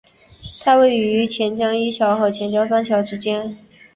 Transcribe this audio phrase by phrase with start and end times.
[0.65, 3.55] 它位于钱江一桥与钱江三桥之间。